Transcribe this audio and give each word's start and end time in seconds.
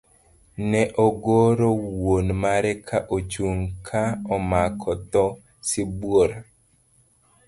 Ne 0.69 0.79
ogoro 1.03 1.67
wuon 2.03 2.27
mare 2.43 2.71
ka 2.87 2.97
ochung' 3.17 3.65
ka 3.87 4.01
omako 4.35 4.91
dhoo 5.11 5.31
sibuor. 5.69 6.29